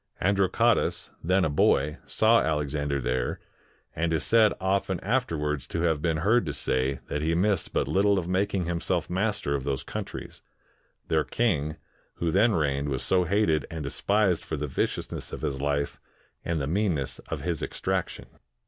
[0.19, 3.39] Androcottus, then a boy, saw Alexander there,
[3.95, 7.71] and is said often after wards to have been heard to say, that he missed
[7.71, 10.41] but little of making himself master of those countries;
[11.07, 11.75] their king,
[12.15, 15.99] who then reigned, was so hated and despised for the viciousness of his life
[16.43, 18.25] and the meanness of his extraction.